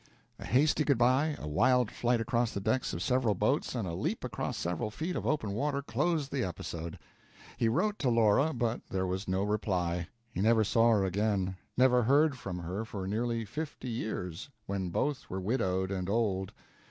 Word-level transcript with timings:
A 0.39 0.45
hasty 0.45 0.83
good 0.83 0.97
by, 0.97 1.35
a 1.37 1.47
wild 1.47 1.91
flight 1.91 2.19
across 2.19 2.55
the 2.55 2.59
decks 2.59 2.91
of 2.91 3.03
several 3.03 3.35
boats, 3.35 3.75
and 3.75 3.87
a 3.87 3.93
leap 3.93 4.23
across 4.23 4.57
several 4.57 4.89
feet 4.89 5.15
of 5.15 5.27
open 5.27 5.51
water 5.51 5.83
closed 5.83 6.31
the 6.31 6.43
episode. 6.43 6.97
He 7.57 7.69
wrote 7.69 7.99
to 7.99 8.09
Laura, 8.09 8.51
but 8.51 8.81
there 8.89 9.05
was 9.05 9.27
no 9.27 9.43
reply. 9.43 10.07
He 10.31 10.41
never 10.41 10.63
saw 10.63 10.89
her 10.93 11.05
again, 11.05 11.55
never 11.77 12.01
heard 12.01 12.35
from 12.35 12.57
her 12.57 12.83
for 12.83 13.05
nearly 13.05 13.45
fifty 13.45 13.89
years, 13.91 14.49
when 14.65 14.89
both 14.89 15.29
were 15.29 15.39
widowed 15.39 15.91
and 15.91 16.09
old. 16.09 16.51